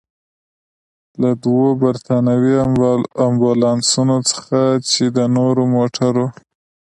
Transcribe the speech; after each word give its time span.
له 1.21 1.31
دوو 1.43 1.67
برتانوي 1.83 2.53
امبولانسونو 3.27 4.17
څخه، 4.31 4.61
چې 4.91 5.03
د 5.15 5.17
نورو 5.37 5.63
موټرو. 5.75 6.27